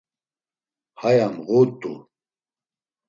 Haya 1.01 1.27
mğu’t̆u. 1.33 1.93